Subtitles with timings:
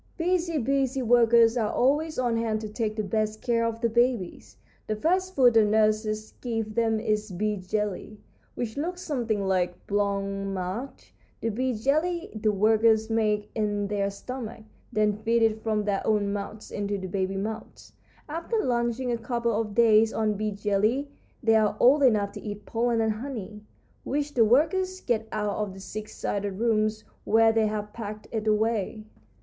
[0.17, 4.57] "Busy, busy workers are always on hand to take the best care of the babies.
[4.87, 8.19] The first food the nurses give them is bee jelly,
[8.55, 11.13] which looks something like blanc mange.
[11.39, 16.33] This bee jelly the workers make in their stomach, then feed it from their own
[16.33, 17.93] mouths into the baby mouths.
[18.27, 21.09] After lunching a couple of days on bee jelly
[21.43, 23.61] they are old enough to eat pollen and honey,
[24.03, 28.47] which the workers get out of the six sided rooms where they have packed it
[28.47, 29.03] away.